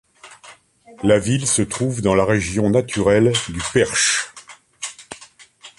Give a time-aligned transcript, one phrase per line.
[1.03, 4.33] La ville se trouve dans la région naturelle du Perche.